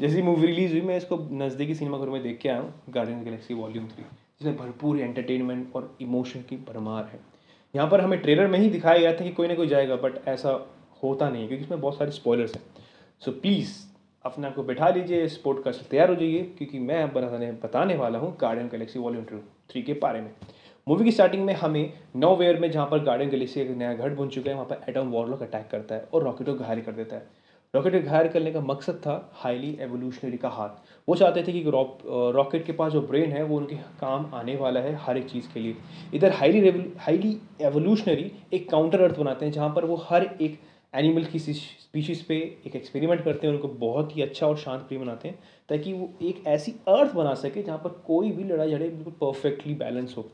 [0.00, 3.22] जैसी movie release हुई, मैं इसको नज़दीकी सिनेमा घर में देख के आया हूँ गार्डियन
[3.24, 4.04] गैलेक्सी वॉल्यूम थ्री
[4.40, 7.20] जिसमें भरपूर एंटरटेनमेंट और इमोशन की भरमार है।
[7.74, 10.26] यहाँ पर हमें ट्रेलर में ही दिखाया गया था कि कोई ना कोई जाएगा बट
[10.28, 10.50] ऐसा
[11.02, 12.62] होता नहीं क्योंकि इसमें बहुत सारे स्पॉयलर्स हैं।
[13.22, 13.72] सो प्लीज़
[14.24, 18.18] अपने आप को बैठा लीजिए, इस पॉडकास्ट तैयार हो जाइए, क्योंकि मैं बताने बताने वाला
[18.18, 19.38] हूँ Guardian Galaxy volume two
[19.70, 20.30] three के बारे में।
[20.86, 24.14] मूवी की स्टार्टिंग में हमें नौ वेयर में जहाँ पर गार्डियन गैलेक्सी एक नया घर
[24.14, 26.92] बन चुका है, वहाँ पर एटम वॉरलॉक अटैक करता है और रॉकेट को घायल कर
[26.92, 27.38] देता है।
[27.74, 30.68] रॉकेट को घायल करने का मकसद था हाईली एवोल्यूशनरी का हाथ।
[31.08, 34.80] वो चाहते थे कि रॉकेट के पास जो ब्रेन है, वो उनके काम आने वाला
[34.80, 35.76] है हर एक चीज़ के लिए।
[36.14, 40.58] इधर हाईली हाईली एवोल्यूशनरी एक काउंटर अर्थ बनाते हैं, जहाँ पर वो हर एक
[40.94, 45.00] एनिमल की स्पीशीज़ पे एक एक्सपेरिमेंट करते हैं उनको बहुत ही अच्छा और शांत प्रिय
[45.00, 48.88] बनाते हैं, ताकि वो एक ऐसी अर्थ बना सके जहाँ पर कोई भी लड़ाई झड़े
[48.88, 50.28] बिल्कुल परफेक्टली बैलेंस हो।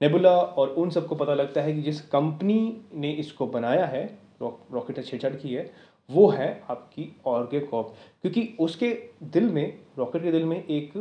[0.00, 2.60] नेबुला और उन सबको पता लगता है कि जिस कंपनी
[2.94, 4.08] ने इसको बनाया है
[4.42, 5.70] रॉकेट ने छेड़छाड़ की है
[6.10, 8.88] वो है आपकी ऑर्गे कॉप। क्योंकि उसके
[9.22, 10.92] दिल में, रॉकेट के दिल में एक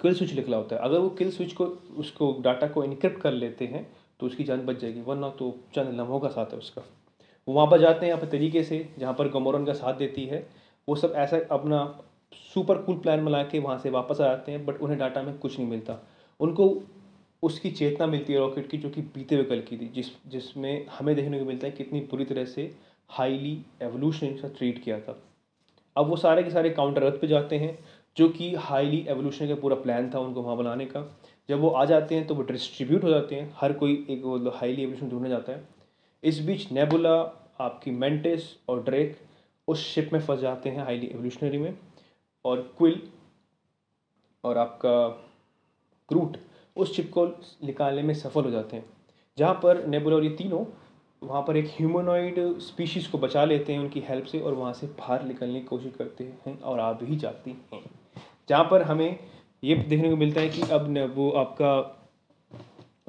[0.00, 1.64] किल स्विच निकला होता है। अगर वो किल स्विच को,
[1.96, 3.86] उसको, डाटा को इनक्रिप्ट कर लेते हैं
[4.20, 6.82] तो उसकी जान बच जाएगी, वरना तो चंद लम्हों का साथ है उसका।
[7.48, 10.46] वो वहाँ पर जाते हैं अपने तरीके से, जहाँ पर गमोरन का साथ देती है।
[10.88, 11.84] वो सब ऐसा अपना
[12.54, 15.36] सुपर कूल प्लान बना के वहाँ से वापस आ जाते हैं बट उन्हें डाटा में
[15.38, 15.98] कुछ नहीं मिलता।
[16.40, 16.82] उनको
[17.42, 20.86] उसकी चेतना मिलती है रॉकेट की, जो कि बीते हुए कल की थी, जिस, जिसमें
[20.88, 22.70] हमें देखने को मिलता है कितनी बुरी तरह से
[23.10, 25.18] हाईली एवोल्यूशनरी सा ट्रीट किया था।
[25.96, 27.78] अब वो सारे के सारे काउंटर अर्थ पे जाते हैं,
[28.16, 31.02] जो कि हाईली एवोल्यूशन का पूरा प्लान था उनको वहाँ बनाने का।
[31.48, 34.50] जब वो आ जाते हैं तो वो डिस्ट्रीब्यूट हो जाते हैं, हर कोई एक वो
[34.50, 35.66] हाईली एवोल्यूशन ढूँढने जाता है।
[36.22, 37.14] इस बीच नेबुला
[37.60, 39.16] आपकी मेंटिस और ड्रेक
[39.68, 41.76] उस शिप में फंस जाते हैं हाईली एवोल्यूशनरी में।
[42.44, 43.00] और क्विल
[44.44, 45.08] और आपका
[46.08, 46.36] क्रूट
[46.76, 47.26] उस शिप को
[47.64, 48.84] निकालने में सफल हो जाते हैं।
[49.38, 50.64] जहाँ पर नेबुला और ये तीनों
[51.24, 54.86] वहाँ पर एक ह्यूमनॉइड स्पीशीज़ को बचा लेते हैं उनकी हेल्प से और वहाँ से
[54.98, 57.82] बाहर निकलने की कोशिश करते हैं और आ भी जाती हैं।
[58.48, 59.18] जहाँ पर हमें
[59.64, 61.72] ये देखने को मिलता है कि अब न, वो आपका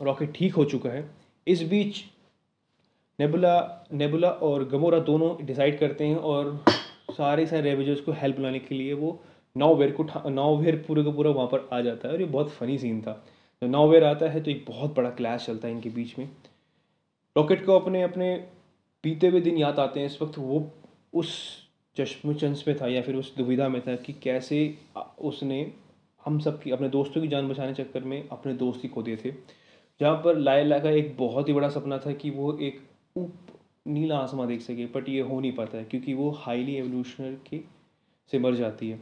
[0.04, 1.10] रॉकेट ठीक हो चुका है।
[1.48, 2.04] इस बीच
[3.20, 6.64] नेबुला नेबुला और गमोरा दोनों डिसाइड करते हैं और
[7.12, 9.20] सारे सारे रेवेजर्स को हेल्प लाने के लिए वो
[9.56, 12.78] नौवेर को नौवेर पूरे का पूरा वहाँ पर आ जाता है और ये बहुत फनी
[12.78, 13.22] सीन था।
[13.62, 16.30] जब नौवेर आता है तो एक बहुत बड़ा क्लैश चलता है इनके बीच में।
[17.36, 18.36] रॉकेट को अपने अपने
[19.04, 20.64] बीते हुए दिन याद आते हैं। इस वक्त वो
[21.14, 21.34] उस
[21.98, 24.58] चश्मचंस में था या फिर उस दुविधा में था कि कैसे
[25.22, 25.60] उसने
[26.24, 29.18] हम सब की अपने दोस्तों की जान बचाने चक्कर में अपने दोस्त ही खो दिए
[29.18, 29.32] थे।
[30.00, 32.82] जहाँ पर लायला का एक बहुत ही बड़ा सपना था कि वो एक
[33.16, 33.34] उप
[33.88, 37.60] नीला आसमां देख सके बट ये हो नहीं पाता है, क्योंकि वो हाईली एवोल्यूशनर के
[38.32, 39.00] से मर जाती है।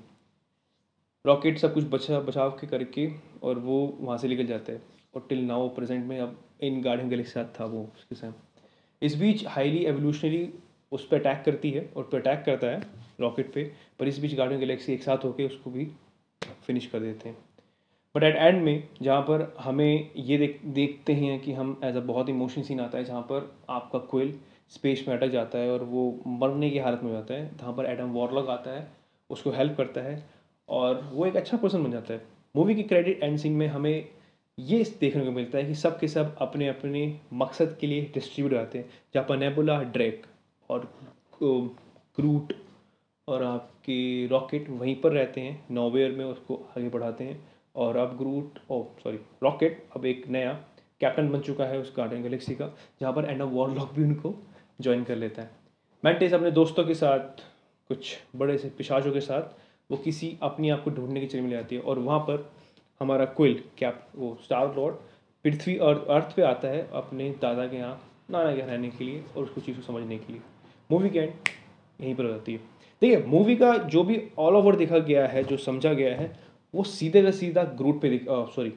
[1.26, 3.08] रॉकेट सब कुछ बचा, बचाव के करके
[3.44, 4.82] और वो वहाँ से निकल जाता है।
[5.16, 9.16] और टिल नाउ प्रेजेंट में, अब इन गार्डियन गैलेक्सी साथ था वो उसके साथ। इस
[9.16, 10.50] बीच हाईली एवोल्यूशनरी
[10.92, 12.82] उस पर अटैक करती है और पर अटैक करता है
[13.20, 13.64] रॉकेट पे,
[14.00, 15.86] पर इस बीच गार्डियन गैलेक्सी एक साथ होकर उसको भी
[16.66, 17.38] फिनिश कर देते हैं।
[18.16, 22.00] बट एट एंड में, जहाँ पर हमें ये देख, देखते हैं कि हम एज अ
[22.02, 24.34] बहुत इमोशन सीन आता है, जहाँ पर आपका कोयल
[24.72, 27.74] स्पेस में अटक जाता है और वो मरने की हालत में हो जाता है, जहाँ
[27.74, 28.88] पर एडम वॉरलॉग आता है,
[29.30, 30.24] उसको हेल्प करता है
[30.70, 32.22] और वो एक अच्छा पर्सन बन जाता है।
[32.56, 34.08] मूवी की क्रेडिट एंड सीन में हमें
[34.58, 38.60] ये देखने को मिलता है कि सब के सब अपने अपने मकसद के लिए डिस्ट्रीब्यूट
[38.60, 40.26] आते हैं। जहाँ पर नेबुला ड्रैक
[40.70, 40.86] और
[41.40, 42.54] क्रूट
[43.28, 47.42] और आपके रॉकेट वहीं पर रहते हैं। नोवेयर में उसको आगे बढ़ाते हैं।
[47.76, 50.52] और अब ग्रूट ओ सॉरी रॉकेट अब एक नया
[51.02, 52.68] कैप्टन बन चुका है उस गार्डन गैलेक्सी का,
[53.02, 54.34] जहाँ पर एंड ऑफ़ वॉरलॉक भी उनको
[54.82, 55.52] ज्वाइन कर लेता है।
[56.06, 57.42] मैंटेस अपने दोस्तों के साथ,
[57.90, 59.56] कुछ बड़े से पिशाचों के साथ,
[59.92, 62.52] वो किसी अपनी आप को ढूँढने की चीज़ में जाती है और वहाँ पर
[63.02, 64.96] हमारा क्विल कैप वो स्टार लॉर्ड,
[65.46, 69.24] पृथ्वी और अर्थ पे आता है अपने दादा के यहाँ, नाना के रहने के लिए
[69.38, 70.42] और उसको चीज़ को समझने के लिए।
[70.92, 71.34] मूवी के एंड
[72.00, 72.60] यहीं पर जाती है।
[73.02, 76.32] देखिए मूवी का जो भी ऑल ओवर देखा गया है, जो समझा गया है,
[76.74, 78.74] वो सीधे का सीधा ग्रूट पे सॉरी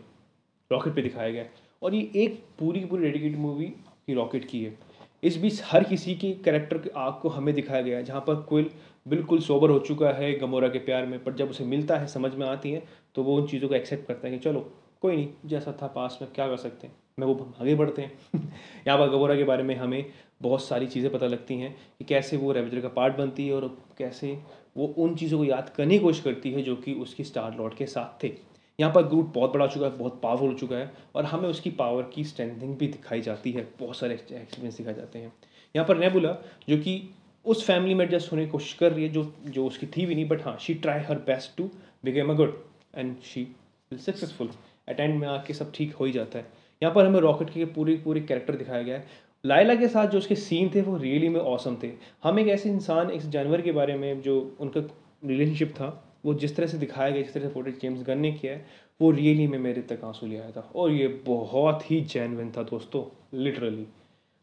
[0.71, 1.51] रॉकेट पे दिखाया गया है।
[1.83, 4.77] और ये एक पूरी की पूरी डेडिकेटेड मूवी की रॉकेट की है।
[5.23, 8.35] इस बीच हर किसी के कैरेक्टर की आग को हमें दिखाया गया है, जहाँ पर
[8.49, 8.71] क्विल
[9.07, 12.35] बिल्कुल सोबर हो चुका है गमोरा के प्यार में, पर जब उसे मिलता है, समझ
[12.35, 12.83] में आती है
[13.15, 14.61] तो वो उन चीज़ों को एक्सेप्ट करता है कि चलो,
[15.01, 16.95] कोई नहीं, जैसा था पास में, क्या कर सकते हैं?
[17.21, 18.13] मैं वो आगे बढ़ते हैं।
[18.87, 20.05] यहाँ पर गबोरा के बारे में हमें
[20.43, 23.77] बहुत सारी चीज़ें पता लगती हैं कि कैसे वो रेवेजर का पार्ट बनती है और
[23.99, 24.39] कैसे
[24.77, 27.75] वो उन चीज़ों को याद करने की कोशिश करती है जो कि उसकी स्टार लॉर्ड
[27.75, 28.33] के साथ थे।
[28.79, 31.49] यहाँ पर ग्रूट बहुत बड़ा हो चुका है, बहुत पावरफुल हो चुका है और हमें
[31.49, 35.33] उसकी पावर की स्ट्रेंथिंग भी दिखाई जाती है, बहुत सारे एक्सपीरियंस दिखाए जाते हैं।
[35.75, 36.37] यहाँ पर नेबुला
[36.69, 37.01] जो कि
[37.47, 40.15] उस फैमिली में एडजस्ट होने की कोशिश कर रही है, जो जो उसकी थी भी
[40.15, 41.71] नहीं बट हाँ she try her best to
[42.05, 42.63] became a good
[42.97, 44.51] and she will successful
[44.89, 46.47] at end में आके सब ठीक हो ही जाता है।
[46.83, 49.07] यहाँ पर हमें रॉकेट के पूरी पूरी कैरेक्टर दिखाया गया है।
[49.45, 51.91] लाइला के साथ जो उसके सीन थे, वो रियली में औसम थे।
[52.23, 54.81] हम एक ऐसे इंसान, एक जानवर के बारे में जो उनका
[55.25, 58.33] रिलेशनशिप था, वो जिस तरह से दिखाया गया, जिस तरह से पोर्ट्रेट जेम्स गन ने
[58.33, 58.67] किया है,
[59.01, 62.63] वो रियली में मेरे तक आँसू ले आया था। और ये बहुत ही जेनविन था
[62.63, 63.05] दोस्तों
[63.39, 63.87] लिटरली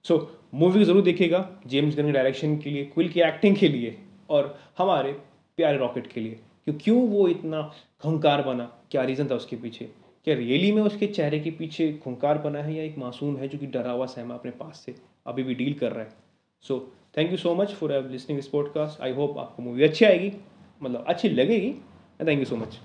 [0.03, 0.15] सो
[0.53, 3.97] मूवी ज़रूर देखिएगा जेम्स गन के डायरेक्शन के लिए क्विल की एक्टिंग के लिए
[4.29, 5.11] और हमारे
[5.57, 7.61] प्यारे रॉकेट के लिए। क्यों क्यों वो इतना
[8.01, 8.63] खुंकार बना?
[8.91, 9.85] क्या रीज़न था उसके पीछे?
[10.25, 13.57] क्या रियली में उसके चेहरे के पीछे खुंकार बना है या एक मासूम है जो
[13.57, 14.95] कि डरा हुआ सहमा अपने पास से
[15.27, 16.13] अभी भी डील कर रहा है?
[16.61, 20.31] So thank you so much for listening this podcast I hope आपको मूवी अच्छी आएगी
[20.83, 21.73] मतलब अच्छी लगेगी
[22.27, 22.79] थैंक यू सो मच